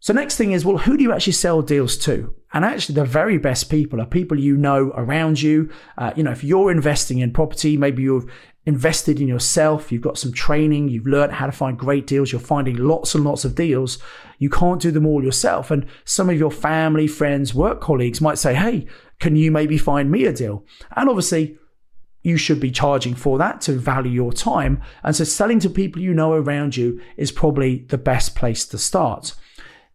So 0.00 0.14
next 0.14 0.36
thing 0.36 0.52
is 0.52 0.64
well 0.64 0.78
who 0.78 0.96
do 0.96 1.02
you 1.02 1.12
actually 1.12 1.34
sell 1.34 1.60
deals 1.60 1.98
to? 1.98 2.34
And 2.54 2.64
actually, 2.64 2.94
the 2.94 3.04
very 3.04 3.36
best 3.36 3.68
people 3.68 4.00
are 4.00 4.06
people 4.06 4.38
you 4.38 4.56
know 4.56 4.92
around 4.94 5.42
you. 5.42 5.70
Uh, 5.98 6.12
you 6.14 6.22
know, 6.22 6.30
if 6.30 6.44
you're 6.44 6.70
investing 6.70 7.18
in 7.18 7.32
property, 7.32 7.76
maybe 7.76 8.04
you've 8.04 8.30
invested 8.66 9.20
in 9.20 9.28
yourself, 9.28 9.92
you've 9.92 10.02
got 10.02 10.18
some 10.18 10.32
training, 10.32 10.88
you've 10.88 11.06
learned 11.06 11.32
how 11.32 11.46
to 11.46 11.52
find 11.52 11.78
great 11.78 12.06
deals, 12.06 12.32
you're 12.32 12.40
finding 12.40 12.76
lots 12.76 13.14
and 13.14 13.24
lots 13.24 13.44
of 13.44 13.54
deals. 13.54 13.98
You 14.38 14.48
can't 14.48 14.80
do 14.80 14.90
them 14.90 15.06
all 15.06 15.22
yourself. 15.22 15.70
And 15.70 15.86
some 16.04 16.30
of 16.30 16.38
your 16.38 16.50
family, 16.50 17.06
friends, 17.06 17.54
work 17.54 17.80
colleagues 17.80 18.20
might 18.20 18.38
say, 18.38 18.54
Hey, 18.54 18.86
can 19.20 19.36
you 19.36 19.50
maybe 19.50 19.78
find 19.78 20.10
me 20.10 20.24
a 20.24 20.32
deal? 20.32 20.64
And 20.96 21.08
obviously, 21.08 21.58
you 22.22 22.38
should 22.38 22.58
be 22.58 22.70
charging 22.70 23.14
for 23.14 23.36
that 23.38 23.60
to 23.60 23.72
value 23.72 24.10
your 24.10 24.32
time. 24.32 24.82
And 25.02 25.14
so 25.14 25.24
selling 25.24 25.60
to 25.60 25.70
people 25.70 26.00
you 26.00 26.14
know 26.14 26.32
around 26.32 26.76
you 26.76 27.00
is 27.18 27.30
probably 27.30 27.84
the 27.88 27.98
best 27.98 28.34
place 28.34 28.64
to 28.66 28.78
start. 28.78 29.34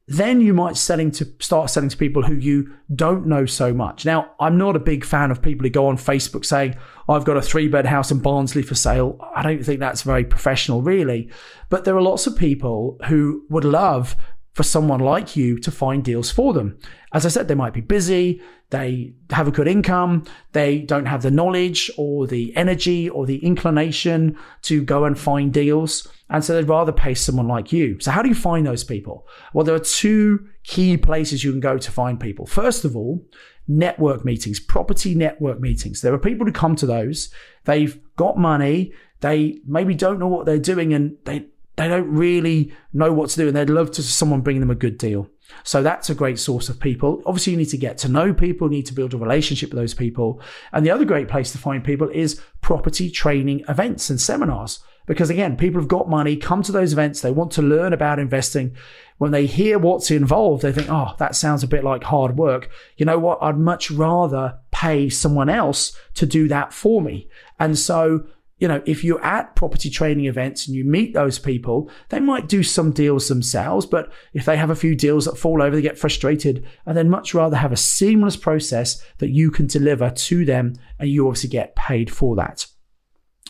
Then 0.10 0.42
you 0.42 0.56
might 0.56 0.76
selling 0.76 1.12
to 1.12 1.32
start 1.40 1.70
selling 1.70 1.88
to 1.88 1.96
people 1.96 2.24
who 2.24 2.34
you 2.34 2.74
don't 2.96 3.28
know 3.28 3.46
so 3.46 3.72
much. 3.72 4.06
Now, 4.06 4.32
I'm 4.40 4.58
not 4.58 4.76
a 4.76 4.80
big 4.80 5.06
fan 5.06 5.30
of 5.30 5.40
people 5.40 5.66
who 5.66 5.70
go 5.70 5.86
on 5.86 5.98
Facebook 5.98 6.46
saying, 6.46 6.76
I've 7.08 7.26
got 7.26 7.38
a 7.38 7.44
three 7.44 7.68
bed 7.68 7.86
house 7.86 8.10
in 8.10 8.18
Barnsley 8.18 8.64
for 8.64 8.74
sale. 8.74 9.20
I 9.36 9.44
don't 9.44 9.64
think 9.64 9.80
that's 9.80 10.02
very 10.02 10.24
professional, 10.24 10.82
really. 10.82 11.30
But 11.70 11.86
there 11.86 11.96
are 11.96 12.02
lots 12.02 12.26
of 12.26 12.36
people 12.36 12.98
who 13.06 13.46
would 13.50 13.64
love 13.64 14.16
for 14.60 14.64
someone 14.64 15.00
like 15.00 15.38
you 15.38 15.58
to 15.58 15.72
find 15.72 16.04
deals 16.04 16.30
for 16.30 16.52
them. 16.52 16.78
As 17.14 17.26
I 17.26 17.30
said, 17.30 17.48
they 17.48 17.56
might 17.56 17.74
be 17.74 17.80
busy, 17.80 18.42
they 18.72 19.14
have 19.30 19.48
a 19.48 19.52
good 19.52 19.70
income, 19.70 20.26
they 20.52 20.80
don't 20.80 21.06
have 21.06 21.22
the 21.22 21.32
knowledge 21.32 21.90
or 21.98 22.28
the 22.28 22.54
energy 22.58 23.08
or 23.08 23.26
the 23.26 23.38
inclination 23.38 24.38
to 24.64 24.84
go 24.84 25.06
and 25.06 25.18
find 25.18 25.54
deals. 25.54 26.10
And 26.30 26.44
so 26.44 26.56
they'd 26.56 26.68
rather 26.68 26.92
pay 26.92 27.14
someone 27.14 27.48
like 27.48 27.72
you. 27.72 28.02
So 28.02 28.12
how 28.12 28.22
do 28.22 28.28
you 28.28 28.36
find 28.36 28.68
those 28.68 28.84
people? 28.84 29.26
Well, 29.54 29.64
there 29.64 29.76
are 29.76 29.80
two 29.80 30.46
key 30.66 30.98
places 30.98 31.42
you 31.42 31.52
can 31.52 31.62
go 31.62 31.78
to 31.78 31.90
find 31.90 32.20
people. 32.20 32.46
First 32.46 32.84
of 32.84 32.98
all, 32.98 33.26
network 33.70 34.26
meetings, 34.26 34.60
property 34.60 35.16
network 35.16 35.62
meetings. 35.62 36.02
There 36.02 36.14
are 36.14 36.20
people 36.20 36.46
who 36.46 36.52
come 36.52 36.76
to 36.76 36.86
those. 36.86 37.34
They've 37.64 37.98
got 38.18 38.38
money. 38.38 38.92
They 39.22 39.62
maybe 39.66 39.96
don't 39.96 40.20
know 40.20 40.28
what 40.28 40.46
they're 40.46 40.60
doing 40.60 40.94
and 40.94 41.16
they, 41.24 41.46
they 41.80 41.88
don't 41.88 42.12
really 42.14 42.74
know 42.92 43.14
what 43.14 43.30
to 43.30 43.38
do 43.38 43.48
and 43.48 43.56
they'd 43.56 43.70
love 43.70 43.90
to 43.90 44.04
someone 44.04 44.42
bring 44.42 44.60
them 44.60 44.70
a 44.70 44.76
good 44.76 44.98
deal. 44.98 45.30
So 45.64 45.82
that's 45.82 46.10
a 46.10 46.16
great 46.16 46.38
source 46.38 46.68
of 46.68 46.78
people. 46.78 47.24
Obviously, 47.26 47.52
you 47.52 47.58
need 47.58 47.70
to 47.70 47.78
get 47.78 47.98
to 48.00 48.10
know 48.10 48.34
people, 48.34 48.68
you 48.68 48.78
need 48.78 48.86
to 48.88 48.94
build 48.94 49.14
a 49.14 49.18
relationship 49.18 49.70
with 49.70 49.80
those 49.80 49.94
people. 49.94 50.42
And 50.74 50.86
the 50.86 50.92
other 50.92 51.06
great 51.06 51.30
place 51.30 51.54
to 51.54 51.58
find 51.58 51.82
people 51.82 52.10
is 52.10 52.42
property 52.60 53.10
training 53.10 53.64
events 53.70 54.10
and 54.10 54.20
seminars. 54.20 54.82
Because 55.06 55.30
again, 55.30 55.56
people 55.56 55.80
have 55.80 55.88
got 55.88 56.10
money, 56.10 56.36
come 56.36 56.62
to 56.64 56.74
those 56.74 56.92
events, 56.92 57.22
they 57.22 57.32
want 57.32 57.54
to 57.54 57.62
learn 57.62 57.94
about 57.94 58.20
investing. 58.20 58.76
When 59.18 59.32
they 59.32 59.46
hear 59.46 59.80
what's 59.80 60.12
involved, 60.12 60.64
they 60.64 60.74
think, 60.74 60.90
oh, 60.90 61.16
that 61.18 61.34
sounds 61.34 61.64
a 61.64 61.68
bit 61.68 61.86
like 61.86 62.04
hard 62.04 62.38
work. 62.38 62.70
You 62.98 63.06
know 63.06 63.18
what? 63.18 63.40
I'd 63.42 63.58
much 63.58 63.90
rather 63.90 64.60
pay 64.72 65.08
someone 65.08 65.50
else 65.50 65.98
to 66.16 66.26
do 66.26 66.50
that 66.50 66.74
for 66.74 67.02
me. 67.02 67.30
And 67.58 67.80
so 67.80 68.26
you 68.60 68.68
know, 68.68 68.82
if 68.86 69.04
you're 69.04 69.24
at 69.24 69.56
property 69.56 69.90
training 69.90 70.26
events 70.26 70.68
and 70.68 70.76
you 70.76 70.84
meet 70.84 71.14
those 71.14 71.40
people, 71.40 71.90
they 72.10 72.20
might 72.20 72.48
do 72.48 72.62
some 72.62 72.92
deals 72.92 73.28
themselves, 73.28 73.86
but 73.86 74.12
if 74.34 74.46
they 74.46 74.58
have 74.58 74.70
a 74.70 74.76
few 74.76 74.96
deals 74.96 75.26
that 75.26 75.38
fall 75.38 75.62
over, 75.62 75.76
they 75.76 75.82
get 75.82 75.98
frustrated 75.98 76.68
and 76.86 76.98
then 76.98 77.10
much 77.10 77.34
rather 77.34 77.56
have 77.56 77.72
a 77.72 77.78
seamless 77.78 78.36
process 78.36 79.02
that 79.20 79.30
you 79.30 79.50
can 79.50 79.66
deliver 79.66 80.10
to 80.10 80.46
them 80.46 80.74
and 81.00 81.10
you 81.10 81.26
obviously 81.26 81.50
get 81.50 81.76
paid 81.76 82.12
for 82.12 82.36
that. 82.36 82.66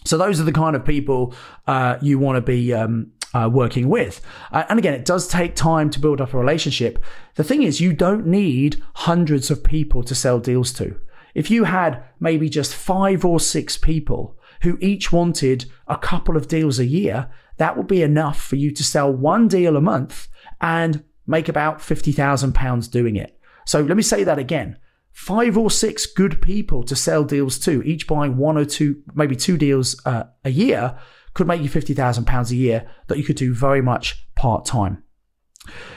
So 0.05 0.17
those 0.17 0.39
are 0.39 0.45
the 0.45 0.51
kind 0.51 0.75
of 0.75 0.85
people 0.85 1.33
uh, 1.67 1.97
you 2.01 2.19
want 2.19 2.37
to 2.37 2.41
be 2.41 2.73
um, 2.73 3.11
uh, 3.33 3.49
working 3.51 3.89
with. 3.89 4.21
Uh, 4.51 4.63
and 4.69 4.79
again, 4.79 4.93
it 4.93 5.05
does 5.05 5.27
take 5.27 5.55
time 5.55 5.89
to 5.89 5.99
build 5.99 6.21
up 6.21 6.33
a 6.33 6.37
relationship. 6.37 7.03
The 7.35 7.43
thing 7.43 7.63
is, 7.63 7.81
you 7.81 7.93
don't 7.93 8.25
need 8.25 8.81
hundreds 8.95 9.51
of 9.51 9.63
people 9.63 10.03
to 10.03 10.15
sell 10.15 10.39
deals 10.39 10.71
to. 10.73 10.99
If 11.35 11.51
you 11.51 11.65
had 11.65 12.03
maybe 12.19 12.49
just 12.49 12.73
five 12.73 13.25
or 13.25 13.39
six 13.39 13.77
people 13.77 14.38
who 14.61 14.77
each 14.81 15.11
wanted 15.11 15.65
a 15.87 15.97
couple 15.97 16.35
of 16.35 16.47
deals 16.47 16.79
a 16.79 16.85
year, 16.85 17.29
that 17.57 17.77
would 17.77 17.87
be 17.87 18.01
enough 18.01 18.41
for 18.41 18.55
you 18.55 18.71
to 18.71 18.83
sell 18.83 19.11
one 19.11 19.47
deal 19.47 19.75
a 19.75 19.81
month 19.81 20.27
and 20.61 21.03
make 21.27 21.47
about 21.47 21.79
£50,000 21.79 22.91
doing 22.91 23.15
it. 23.15 23.37
So 23.65 23.81
let 23.81 23.97
me 23.97 24.03
say 24.03 24.23
that 24.23 24.39
again 24.39 24.77
five 25.11 25.57
or 25.57 25.69
six 25.69 26.05
good 26.05 26.41
people 26.41 26.83
to 26.83 26.95
sell 26.95 27.23
deals 27.23 27.59
to, 27.59 27.83
each 27.83 28.07
buying 28.07 28.37
one 28.37 28.57
or 28.57 28.63
two, 28.63 29.01
maybe 29.15 29.35
two 29.35 29.57
deals 29.57 29.99
uh, 30.05 30.23
a 30.45 30.49
year, 30.49 30.97
could 31.33 31.47
make 31.47 31.61
you 31.61 31.69
£50,000 31.69 32.51
a 32.51 32.55
year 32.55 32.89
that 33.07 33.17
you 33.17 33.23
could 33.23 33.35
do 33.35 33.53
very 33.53 33.81
much 33.81 34.25
part 34.35 34.65
time. 34.65 35.03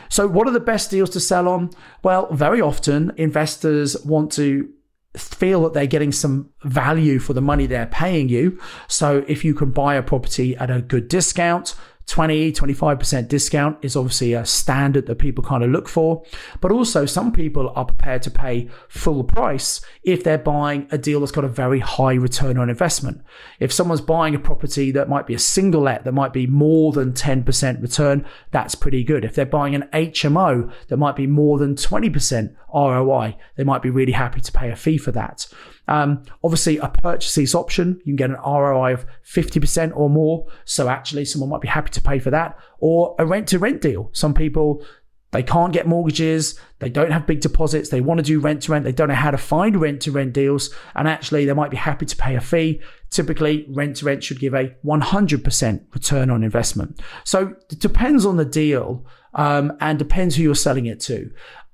So, 0.09 0.27
what 0.27 0.47
are 0.49 0.53
the 0.53 0.61
best 0.61 0.91
deals 0.91 1.11
to 1.11 1.21
sell 1.21 1.49
on? 1.49 1.71
Well, 2.03 2.33
very 2.33 2.61
often 2.61 3.13
investors 3.17 3.97
want 4.05 4.33
to 4.33 4.69
feel 5.15 5.63
that 5.63 5.75
they're 5.75 5.87
getting 5.87 6.13
some 6.13 6.51
value 6.63 7.19
for 7.19 7.33
the 7.33 7.41
money 7.41 7.67
they're 7.67 7.87
paying 7.87 8.29
you. 8.29 8.59
So, 8.89 9.25
if 9.29 9.45
you 9.45 9.55
can 9.55 9.71
buy 9.71 9.95
a 9.95 10.03
property 10.03 10.57
at 10.57 10.71
a 10.71 10.81
good 10.81 11.09
discount, 11.09 11.75
20, 12.13 12.53
25% 12.53 13.27
discount 13.27 13.79
is 13.81 13.97
obviously 13.97 14.35
a 14.35 14.45
standard 14.45 15.07
that 15.07 15.19
people 15.19 15.43
kind 15.43 15.65
of 15.65 15.71
look 15.71 15.89
for. 15.89 16.23
But 16.61 16.71
also 16.71 17.07
some 17.07 17.33
people 17.33 17.73
are 17.75 17.87
prepared 17.87 18.21
to 18.25 18.31
pay 18.31 18.69
full 18.91 19.25
price 19.25 19.81
if 20.03 20.23
they're 20.23 20.37
buying 20.37 20.87
a 20.91 20.99
deal 20.99 21.21
that's 21.21 21.33
got 21.33 21.45
a 21.45 21.49
very 21.49 21.79
high 21.79 22.13
return 22.13 22.59
on 22.59 22.69
investment. 22.69 23.23
If 23.61 23.73
someone's 23.73 24.03
buying 24.03 24.35
a 24.35 24.39
property 24.39 24.91
that 24.91 25.09
might 25.09 25.27
be 25.27 25.33
a 25.33 25.39
single 25.39 25.81
let 25.81 26.05
that 26.05 26.13
might 26.13 26.35
be 26.35 26.47
more 26.47 26.93
than 26.93 27.15
10% 27.15 27.81
return, 27.81 28.27
that's 28.51 28.75
pretty 28.75 29.05
good. 29.05 29.25
If 29.25 29.35
they're 29.35 29.47
buying 29.47 29.75
an 29.75 29.89
HMO 29.95 30.71
that 30.89 30.99
might 30.99 31.17
be 31.17 31.27
more 31.27 31.59
than 31.59 31.77
20% 31.77 32.55
ROI, 32.75 33.39
they 33.57 33.65
might 33.65 33.81
be 33.81 33.89
really 33.89 34.13
happy 34.13 34.43
to 34.43 34.53
pay 34.53 34.71
a 34.71 34.77
fee 34.77 34.99
for 34.99 35.13
that. 35.13 35.47
Um, 35.89 36.23
obviously, 36.45 36.79
a 36.79 36.89
purchase 36.89 37.55
option, 37.55 38.01
you 38.05 38.13
can 38.13 38.17
get 38.17 38.31
an 38.31 38.37
ROI 38.37 38.95
of 38.95 39.07
50% 39.27 39.93
or 39.97 40.09
more. 40.09 40.47
So 40.65 40.89
actually, 40.89 41.25
someone 41.25 41.51
might 41.51 41.61
be 41.61 41.69
happy 41.69 41.91
to 41.91 42.01
pay 42.01 42.19
for 42.19 42.31
that. 42.31 42.59
Or 42.79 43.15
a 43.19 43.27
rent 43.27 43.49
to 43.49 43.59
rent 43.59 43.81
deal. 43.81 44.11
Some 44.13 44.35
people, 44.35 44.85
they 45.33 45.43
can't 45.43 45.73
get 45.73 45.87
mortgages. 45.87 46.59
They 46.79 46.91
don't 46.91 47.11
have 47.11 47.27
big 47.27 47.41
deposits. 47.41 47.89
They 47.89 48.01
want 48.01 48.19
to 48.19 48.25
do 48.25 48.39
rent 48.39 48.63
to 48.63 48.73
rent. 48.73 48.85
They 48.85 48.93
don't 48.93 49.09
know 49.09 49.15
how 49.15 49.31
to 49.31 49.39
find 49.39 49.81
rent 49.81 50.03
to 50.03 50.13
rent 50.13 50.35
deals. 50.35 50.73
And 50.95 51.09
actually, 51.09 51.47
they 51.47 51.53
might 51.53 51.71
be 51.71 51.77
happy 51.77 52.07
to 52.07 52.17
pay 52.17 52.37
a 52.37 52.41
fee. 52.41 52.81
Typically, 53.11 53.67
rent 53.69 53.97
to 53.97 54.07
rent 54.07 54.23
should 54.23 54.41
give 54.41 54.55
a 54.55 54.75
100% 54.85 55.95
return 55.95 56.31
on 56.31 56.45
investment. 56.45 57.01
So 57.25 57.55
it 57.71 57.79
depends 57.81 58.25
on 58.25 58.37
the 58.37 58.45
deal 58.45 59.07
um, 59.35 59.73
and 59.81 59.99
depends 59.99 60.37
who 60.37 60.43
you're 60.43 60.55
selling 60.55 60.87
it 60.87 61.01
to. 61.01 61.31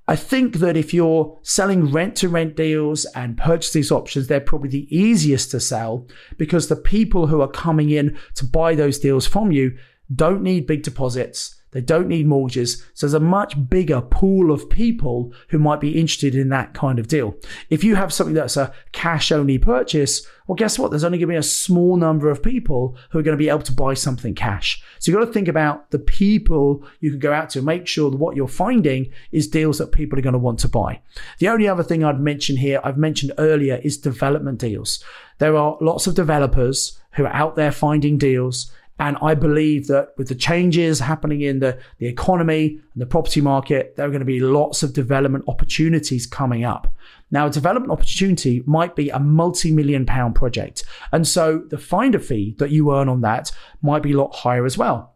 I 0.09 0.15
think 0.15 0.55
that 0.55 0.75
if 0.75 0.91
you're 0.91 1.37
selling 1.43 1.91
rent 1.91 2.15
to 2.15 2.29
rent 2.29 2.55
deals 2.55 3.05
and 3.13 3.37
purchase 3.37 3.75
lease 3.75 3.91
options, 3.91 4.25
they're 4.25 4.39
probably 4.39 4.69
the 4.69 4.87
easiest 4.89 5.51
to 5.51 5.59
sell 5.59 6.07
because 6.39 6.67
the 6.67 6.75
people 6.75 7.27
who 7.27 7.41
are 7.41 7.47
coming 7.47 7.91
in 7.91 8.17
to 8.33 8.43
buy 8.43 8.73
those 8.73 8.97
deals 8.97 9.27
from 9.27 9.51
you 9.51 9.77
don't 10.15 10.41
need 10.41 10.65
big 10.65 10.81
deposits. 10.81 11.58
They 11.71 11.81
don't 11.81 12.07
need 12.07 12.27
mortgages. 12.27 12.83
So 12.93 13.05
there's 13.05 13.13
a 13.13 13.19
much 13.19 13.69
bigger 13.69 14.01
pool 14.01 14.51
of 14.51 14.69
people 14.69 15.33
who 15.49 15.59
might 15.59 15.79
be 15.79 15.99
interested 15.99 16.35
in 16.35 16.49
that 16.49 16.73
kind 16.73 16.99
of 16.99 17.07
deal. 17.07 17.35
If 17.69 17.83
you 17.83 17.95
have 17.95 18.11
something 18.11 18.33
that's 18.33 18.57
a 18.57 18.73
cash 18.91 19.31
only 19.31 19.57
purchase, 19.57 20.25
well, 20.47 20.55
guess 20.55 20.79
what? 20.79 20.89
There's 20.89 21.03
only 21.03 21.19
going 21.19 21.27
to 21.27 21.33
be 21.33 21.37
a 21.37 21.43
small 21.43 21.95
number 21.95 22.29
of 22.31 22.41
people 22.41 22.97
who 23.11 23.19
are 23.19 23.23
going 23.23 23.37
to 23.37 23.43
be 23.43 23.49
able 23.49 23.61
to 23.61 23.71
buy 23.71 23.93
something 23.93 24.33
cash. 24.33 24.83
So 24.97 25.11
you've 25.11 25.19
got 25.19 25.27
to 25.27 25.31
think 25.31 25.47
about 25.47 25.91
the 25.91 25.99
people 25.99 26.83
you 27.01 27.11
can 27.11 27.19
go 27.19 27.31
out 27.31 27.51
to. 27.51 27.61
Make 27.61 27.85
sure 27.85 28.09
that 28.09 28.17
what 28.17 28.35
you're 28.35 28.47
finding 28.47 29.11
is 29.31 29.47
deals 29.47 29.77
that 29.77 29.91
people 29.91 30.17
are 30.17 30.23
going 30.23 30.33
to 30.33 30.39
want 30.39 30.57
to 30.59 30.67
buy. 30.67 31.01
The 31.37 31.49
only 31.49 31.67
other 31.67 31.83
thing 31.83 32.03
I'd 32.03 32.19
mention 32.19 32.57
here, 32.57 32.81
I've 32.83 32.97
mentioned 32.97 33.31
earlier, 33.37 33.79
is 33.83 33.97
development 33.97 34.57
deals. 34.57 35.03
There 35.37 35.55
are 35.55 35.77
lots 35.81 36.07
of 36.07 36.15
developers 36.15 36.99
who 37.11 37.25
are 37.25 37.33
out 37.33 37.55
there 37.55 37.71
finding 37.71 38.17
deals 38.17 38.71
and 38.99 39.17
I 39.21 39.33
believe 39.33 39.87
that 39.87 40.13
with 40.17 40.27
the 40.27 40.35
changes 40.35 40.99
happening 40.99 41.41
in 41.41 41.59
the, 41.59 41.79
the 41.99 42.07
economy 42.07 42.79
and 42.93 43.01
the 43.01 43.05
property 43.05 43.39
market, 43.39 43.95
there 43.95 44.05
are 44.05 44.09
going 44.09 44.19
to 44.19 44.25
be 44.25 44.41
lots 44.41 44.83
of 44.83 44.93
development 44.93 45.45
opportunities 45.47 46.27
coming 46.27 46.65
up. 46.65 46.93
Now, 47.31 47.47
a 47.47 47.49
development 47.49 47.91
opportunity 47.91 48.61
might 48.65 48.95
be 48.95 49.09
a 49.09 49.19
multi 49.19 49.71
million 49.71 50.05
pound 50.05 50.35
project. 50.35 50.83
And 51.13 51.27
so 51.27 51.59
the 51.69 51.77
finder 51.77 52.19
fee 52.19 52.55
that 52.59 52.71
you 52.71 52.93
earn 52.93 53.07
on 53.07 53.21
that 53.21 53.51
might 53.81 54.03
be 54.03 54.11
a 54.11 54.17
lot 54.17 54.35
higher 54.35 54.65
as 54.65 54.77
well 54.77 55.08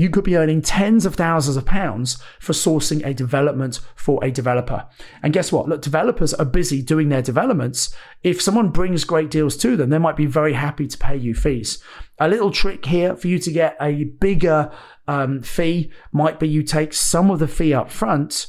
you 0.00 0.10
could 0.10 0.24
be 0.24 0.36
earning 0.36 0.62
tens 0.62 1.04
of 1.04 1.14
thousands 1.14 1.56
of 1.56 1.66
pounds 1.66 2.16
for 2.38 2.52
sourcing 2.52 3.04
a 3.04 3.12
development 3.12 3.80
for 3.94 4.22
a 4.24 4.30
developer. 4.30 4.86
And 5.22 5.32
guess 5.32 5.52
what? 5.52 5.68
Look, 5.68 5.82
developers 5.82 6.32
are 6.34 6.44
busy 6.44 6.80
doing 6.82 7.08
their 7.08 7.22
developments. 7.22 7.94
If 8.22 8.40
someone 8.40 8.70
brings 8.70 9.04
great 9.04 9.30
deals 9.30 9.56
to 9.58 9.76
them, 9.76 9.90
they 9.90 9.98
might 9.98 10.16
be 10.16 10.26
very 10.26 10.54
happy 10.54 10.86
to 10.86 10.98
pay 10.98 11.16
you 11.16 11.34
fees. 11.34 11.82
A 12.18 12.28
little 12.28 12.50
trick 12.50 12.86
here 12.86 13.14
for 13.14 13.28
you 13.28 13.38
to 13.38 13.52
get 13.52 13.76
a 13.80 14.04
bigger 14.04 14.72
um, 15.06 15.42
fee 15.42 15.90
might 16.12 16.40
be 16.40 16.48
you 16.48 16.62
take 16.62 16.92
some 16.92 17.30
of 17.30 17.38
the 17.38 17.48
fee 17.48 17.74
up 17.74 17.90
front 17.90 18.46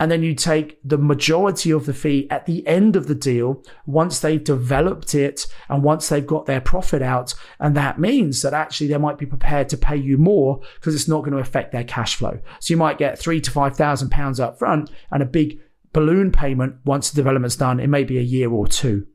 and 0.00 0.10
then 0.10 0.22
you 0.22 0.34
take 0.34 0.78
the 0.82 0.98
majority 0.98 1.70
of 1.70 1.86
the 1.86 1.94
fee 1.94 2.26
at 2.28 2.46
the 2.46 2.66
end 2.66 2.96
of 2.96 3.06
the 3.06 3.14
deal 3.14 3.62
once 3.86 4.18
they've 4.18 4.42
developed 4.42 5.14
it 5.14 5.46
and 5.68 5.84
once 5.84 6.08
they've 6.08 6.26
got 6.26 6.46
their 6.46 6.60
profit 6.60 7.00
out. 7.00 7.34
And 7.60 7.76
that 7.76 8.00
means 8.00 8.42
that 8.42 8.54
actually 8.54 8.88
they 8.88 8.98
might 8.98 9.18
be 9.18 9.26
prepared 9.26 9.68
to 9.68 9.76
pay 9.76 9.96
you 9.96 10.18
more 10.18 10.60
because 10.74 10.96
it's 10.96 11.08
not 11.08 11.20
going 11.20 11.32
to 11.32 11.38
affect 11.38 11.70
their 11.70 11.84
cash 11.84 12.16
flow. 12.16 12.40
So 12.58 12.72
you 12.72 12.76
might 12.76 12.98
get 12.98 13.18
three 13.18 13.40
to 13.40 13.50
five 13.50 13.76
thousand 13.76 14.10
pounds 14.10 14.40
up 14.40 14.58
front 14.58 14.90
and 15.12 15.22
a 15.22 15.26
big 15.26 15.60
balloon 15.92 16.32
payment 16.32 16.76
once 16.84 17.10
the 17.10 17.16
development's 17.16 17.56
done. 17.56 17.78
It 17.78 17.86
may 17.86 18.02
be 18.02 18.18
a 18.18 18.22
year 18.22 18.50
or 18.50 18.66
two. 18.66 19.06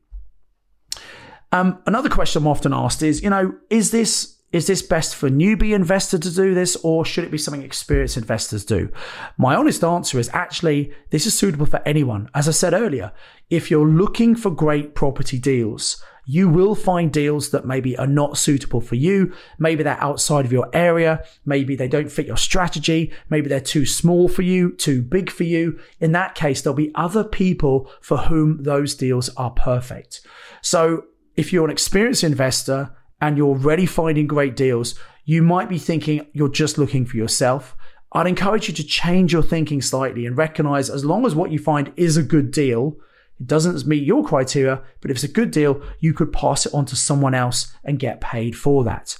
Um, 1.51 1.81
another 1.87 2.09
question 2.09 2.43
I'm 2.43 2.47
often 2.47 2.73
asked 2.73 3.03
is, 3.03 3.21
you 3.21 3.29
know, 3.29 3.53
is 3.69 3.91
this 3.91 4.38
is 4.51 4.65
this 4.65 4.81
best 4.81 5.15
for 5.15 5.29
newbie 5.29 5.75
investor 5.75 6.17
to 6.17 6.33
do 6.33 6.53
this 6.53 6.75
or 6.77 7.05
should 7.05 7.23
it 7.23 7.31
be 7.31 7.37
something 7.37 7.61
experienced 7.61 8.17
investors 8.17 8.65
do? 8.65 8.89
My 9.37 9.55
honest 9.55 9.83
answer 9.83 10.17
is 10.17 10.29
actually 10.33 10.91
this 11.11 11.25
is 11.25 11.37
suitable 11.37 11.67
for 11.67 11.81
anyone. 11.85 12.29
As 12.33 12.47
I 12.47 12.51
said 12.51 12.73
earlier, 12.73 13.11
if 13.49 13.69
you're 13.69 13.87
looking 13.87 14.35
for 14.35 14.49
great 14.49 14.95
property 14.95 15.37
deals, 15.37 16.03
you 16.25 16.47
will 16.47 16.75
find 16.75 17.11
deals 17.11 17.49
that 17.49 17.65
maybe 17.65 17.97
are 17.97 18.07
not 18.07 18.37
suitable 18.37 18.81
for 18.81 18.95
you. 18.95 19.33
Maybe 19.57 19.81
they're 19.81 20.01
outside 20.01 20.45
of 20.45 20.51
your 20.51 20.69
area. 20.73 21.23
Maybe 21.45 21.75
they 21.75 21.87
don't 21.87 22.11
fit 22.11 22.27
your 22.27 22.37
strategy. 22.37 23.11
Maybe 23.31 23.49
they're 23.49 23.59
too 23.59 23.85
small 23.85 24.27
for 24.27 24.43
you, 24.43 24.71
too 24.75 25.01
big 25.01 25.31
for 25.31 25.43
you. 25.43 25.79
In 25.99 26.11
that 26.11 26.35
case, 26.35 26.61
there'll 26.61 26.75
be 26.75 26.91
other 26.93 27.23
people 27.23 27.89
for 28.01 28.17
whom 28.17 28.61
those 28.61 28.93
deals 28.93 29.29
are 29.37 29.49
perfect. 29.49 30.21
So 30.61 31.05
if 31.35 31.51
you're 31.51 31.65
an 31.65 31.71
experienced 31.71 32.23
investor 32.23 32.95
and 33.21 33.37
you're 33.37 33.47
already 33.47 33.85
finding 33.85 34.27
great 34.27 34.55
deals, 34.55 34.95
you 35.25 35.41
might 35.41 35.69
be 35.69 35.77
thinking 35.77 36.25
you're 36.33 36.49
just 36.49 36.77
looking 36.77 37.05
for 37.05 37.17
yourself. 37.17 37.75
I'd 38.11 38.27
encourage 38.27 38.67
you 38.67 38.73
to 38.73 38.83
change 38.83 39.33
your 39.33 39.43
thinking 39.43 39.81
slightly 39.81 40.25
and 40.25 40.37
recognize 40.37 40.89
as 40.89 41.05
long 41.05 41.25
as 41.25 41.35
what 41.35 41.51
you 41.51 41.59
find 41.59 41.93
is 41.95 42.17
a 42.17 42.23
good 42.23 42.51
deal, 42.51 42.97
it 43.39 43.47
doesn't 43.47 43.85
meet 43.85 44.03
your 44.03 44.23
criteria, 44.23 44.81
but 45.01 45.11
if 45.11 45.17
it's 45.17 45.23
a 45.23 45.27
good 45.27 45.51
deal, 45.51 45.81
you 45.99 46.13
could 46.13 46.33
pass 46.33 46.65
it 46.65 46.73
on 46.73 46.85
to 46.85 46.95
someone 46.95 47.35
else 47.35 47.71
and 47.83 47.99
get 47.99 48.21
paid 48.21 48.57
for 48.57 48.83
that. 48.83 49.17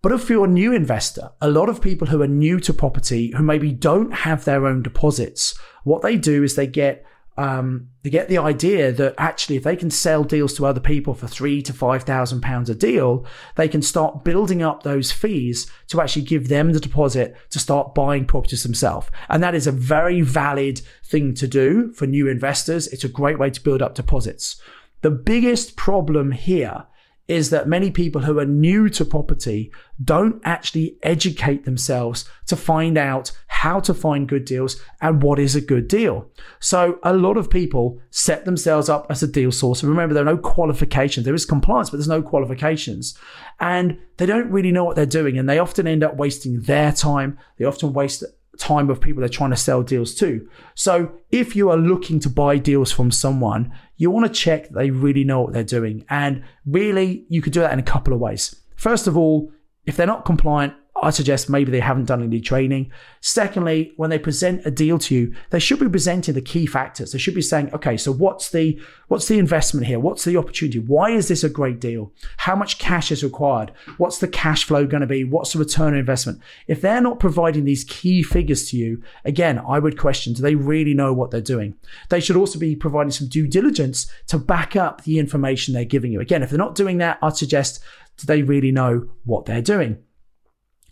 But 0.00 0.12
if 0.12 0.28
you're 0.28 0.46
a 0.46 0.48
new 0.48 0.72
investor, 0.72 1.30
a 1.40 1.48
lot 1.48 1.68
of 1.68 1.80
people 1.80 2.08
who 2.08 2.22
are 2.22 2.26
new 2.26 2.58
to 2.60 2.72
property, 2.72 3.32
who 3.36 3.42
maybe 3.44 3.70
don't 3.70 4.12
have 4.12 4.44
their 4.44 4.66
own 4.66 4.82
deposits, 4.82 5.56
what 5.84 6.02
they 6.02 6.16
do 6.16 6.42
is 6.42 6.56
they 6.56 6.66
get 6.66 7.06
um, 7.36 7.88
they 8.02 8.10
get 8.10 8.28
the 8.28 8.38
idea 8.38 8.92
that 8.92 9.14
actually 9.16 9.56
if 9.56 9.62
they 9.62 9.76
can 9.76 9.90
sell 9.90 10.22
deals 10.22 10.54
to 10.54 10.66
other 10.66 10.80
people 10.80 11.14
for 11.14 11.26
three 11.26 11.62
to 11.62 11.72
five 11.72 12.02
thousand 12.02 12.42
pounds 12.42 12.68
a 12.68 12.74
deal, 12.74 13.26
they 13.56 13.68
can 13.68 13.80
start 13.80 14.24
building 14.24 14.62
up 14.62 14.82
those 14.82 15.10
fees 15.10 15.70
to 15.88 16.00
actually 16.00 16.22
give 16.22 16.48
them 16.48 16.72
the 16.72 16.80
deposit 16.80 17.36
to 17.50 17.58
start 17.58 17.94
buying 17.94 18.26
properties 18.26 18.62
themselves. 18.62 19.08
And 19.28 19.42
that 19.42 19.54
is 19.54 19.66
a 19.66 19.72
very 19.72 20.20
valid 20.20 20.82
thing 21.04 21.34
to 21.34 21.48
do 21.48 21.92
for 21.92 22.06
new 22.06 22.28
investors. 22.28 22.86
It's 22.88 23.04
a 23.04 23.08
great 23.08 23.38
way 23.38 23.50
to 23.50 23.62
build 23.62 23.80
up 23.80 23.94
deposits. 23.94 24.60
The 25.00 25.10
biggest 25.10 25.76
problem 25.76 26.32
here 26.32 26.86
is 27.28 27.50
that 27.50 27.68
many 27.68 27.90
people 27.90 28.22
who 28.22 28.38
are 28.38 28.44
new 28.44 28.88
to 28.88 29.04
property 29.04 29.72
don't 30.02 30.40
actually 30.44 30.96
educate 31.02 31.64
themselves 31.64 32.28
to 32.46 32.56
find 32.56 32.98
out 32.98 33.30
how 33.46 33.78
to 33.78 33.94
find 33.94 34.28
good 34.28 34.44
deals 34.44 34.80
and 35.00 35.22
what 35.22 35.38
is 35.38 35.54
a 35.54 35.60
good 35.60 35.86
deal. 35.86 36.28
So 36.58 36.98
a 37.04 37.12
lot 37.12 37.36
of 37.36 37.48
people 37.48 38.00
set 38.10 38.44
themselves 38.44 38.88
up 38.88 39.06
as 39.08 39.22
a 39.22 39.28
deal 39.28 39.52
source. 39.52 39.84
Remember, 39.84 40.14
there 40.14 40.24
are 40.24 40.34
no 40.34 40.36
qualifications. 40.36 41.24
There 41.24 41.34
is 41.34 41.46
compliance, 41.46 41.90
but 41.90 41.98
there's 41.98 42.08
no 42.08 42.22
qualifications. 42.22 43.16
And 43.60 43.98
they 44.16 44.26
don't 44.26 44.50
really 44.50 44.72
know 44.72 44.84
what 44.84 44.96
they're 44.96 45.06
doing. 45.06 45.38
And 45.38 45.48
they 45.48 45.60
often 45.60 45.86
end 45.86 46.02
up 46.02 46.16
wasting 46.16 46.62
their 46.62 46.92
time. 46.92 47.38
They 47.58 47.64
often 47.64 47.92
waste 47.92 48.24
time 48.58 48.90
of 48.90 49.00
people 49.00 49.20
they're 49.20 49.28
trying 49.28 49.50
to 49.50 49.56
sell 49.56 49.82
deals 49.82 50.14
to. 50.16 50.48
So 50.74 51.12
if 51.30 51.56
you 51.56 51.70
are 51.70 51.76
looking 51.76 52.20
to 52.20 52.28
buy 52.28 52.58
deals 52.58 52.92
from 52.92 53.10
someone, 53.10 53.72
you 53.96 54.10
want 54.10 54.26
to 54.26 54.32
check 54.32 54.68
they 54.70 54.90
really 54.90 55.24
know 55.24 55.40
what 55.40 55.52
they're 55.52 55.64
doing. 55.64 56.04
And 56.10 56.44
really, 56.66 57.24
you 57.28 57.42
could 57.42 57.52
do 57.52 57.60
that 57.60 57.72
in 57.72 57.78
a 57.78 57.84
couple 57.84 58.12
of 58.12 58.20
ways. 58.20 58.54
First 58.76 59.06
of 59.06 59.16
all, 59.16 59.52
if 59.86 59.96
they're 59.96 60.06
not 60.06 60.24
compliant, 60.24 60.74
I 61.02 61.10
suggest 61.10 61.50
maybe 61.50 61.72
they 61.72 61.80
haven't 61.80 62.04
done 62.04 62.22
any 62.22 62.40
training. 62.40 62.92
Secondly, 63.20 63.92
when 63.96 64.08
they 64.08 64.20
present 64.20 64.64
a 64.64 64.70
deal 64.70 64.98
to 65.00 65.14
you, 65.14 65.34
they 65.50 65.58
should 65.58 65.80
be 65.80 65.88
presenting 65.88 66.34
the 66.34 66.40
key 66.40 66.64
factors. 66.64 67.10
They 67.10 67.18
should 67.18 67.34
be 67.34 67.42
saying, 67.42 67.74
okay, 67.74 67.96
so 67.96 68.12
what's 68.12 68.50
the 68.50 68.80
what's 69.08 69.26
the 69.26 69.40
investment 69.40 69.88
here? 69.88 69.98
What's 69.98 70.24
the 70.24 70.36
opportunity? 70.36 70.78
Why 70.78 71.10
is 71.10 71.26
this 71.26 71.42
a 71.42 71.48
great 71.48 71.80
deal? 71.80 72.12
How 72.36 72.54
much 72.54 72.78
cash 72.78 73.10
is 73.10 73.24
required? 73.24 73.72
What's 73.98 74.18
the 74.18 74.28
cash 74.28 74.64
flow 74.64 74.86
going 74.86 75.00
to 75.00 75.06
be? 75.08 75.24
What's 75.24 75.52
the 75.52 75.58
return 75.58 75.88
on 75.88 75.98
investment? 75.98 76.40
If 76.68 76.80
they're 76.80 77.00
not 77.00 77.18
providing 77.18 77.64
these 77.64 77.82
key 77.82 78.22
figures 78.22 78.70
to 78.70 78.76
you, 78.76 79.02
again, 79.24 79.58
I 79.58 79.80
would 79.80 79.98
question, 79.98 80.34
do 80.34 80.42
they 80.42 80.54
really 80.54 80.94
know 80.94 81.12
what 81.12 81.32
they're 81.32 81.40
doing? 81.40 81.74
They 82.10 82.20
should 82.20 82.36
also 82.36 82.60
be 82.60 82.76
providing 82.76 83.10
some 83.10 83.28
due 83.28 83.48
diligence 83.48 84.10
to 84.28 84.38
back 84.38 84.76
up 84.76 85.02
the 85.02 85.18
information 85.18 85.74
they're 85.74 85.84
giving 85.84 86.12
you. 86.12 86.20
Again, 86.20 86.44
if 86.44 86.50
they're 86.50 86.58
not 86.58 86.76
doing 86.76 86.98
that, 86.98 87.18
I'd 87.22 87.36
suggest, 87.36 87.82
do 88.18 88.26
they 88.26 88.42
really 88.42 88.70
know 88.70 89.08
what 89.24 89.46
they're 89.46 89.60
doing? 89.60 89.98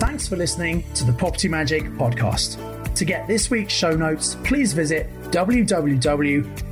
Thanks 0.00 0.26
for 0.26 0.36
listening 0.36 0.84
to 0.94 1.04
the 1.04 1.12
Property 1.12 1.48
Magic 1.48 1.84
podcast. 1.92 2.56
To 2.94 3.04
get 3.04 3.28
this 3.28 3.50
week's 3.50 3.74
show 3.74 3.94
notes, 3.94 4.36
please 4.42 4.72
visit 4.72 5.10
www 5.30 6.71